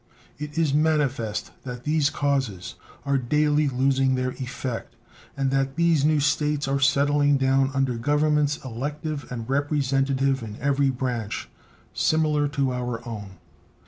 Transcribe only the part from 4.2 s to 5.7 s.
effect, and